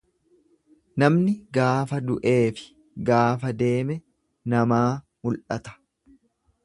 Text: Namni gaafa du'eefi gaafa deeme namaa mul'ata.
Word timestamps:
Namni 1.01 1.33
gaafa 1.57 1.99
du'eefi 2.07 2.65
gaafa 3.11 3.53
deeme 3.61 3.99
namaa 4.55 4.83
mul'ata. 5.21 5.79